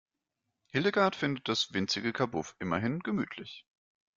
Hildegard 0.71 1.15
findet 1.15 1.47
das 1.47 1.73
winzige 1.73 2.11
Kabuff 2.11 2.55
immerhin 2.57 3.01
gemütlich. 3.01 3.67